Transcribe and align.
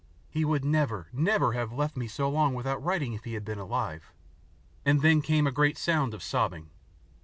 He 0.31 0.43
would 0.43 0.65
never, 0.65 1.09
never 1.13 1.53
have 1.53 1.71
left 1.71 1.95
me 1.95 2.07
so 2.07 2.27
long 2.27 2.55
without 2.55 2.83
writing 2.83 3.13
if 3.13 3.23
he 3.23 3.35
had 3.35 3.45
been 3.45 3.59
alive," 3.59 4.11
and 4.83 5.01
then 5.01 5.21
came 5.21 5.45
a 5.45 5.51
great 5.51 5.77
sound 5.77 6.15
of 6.15 6.23
sobbing. 6.23 6.71